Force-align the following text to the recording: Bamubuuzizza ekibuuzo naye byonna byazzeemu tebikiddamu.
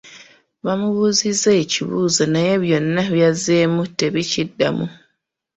Bamubuuzizza 0.65 1.49
ekibuuzo 1.61 2.23
naye 2.33 2.53
byonna 2.63 3.03
byazzeemu 3.15 3.81
tebikiddamu. 3.97 4.85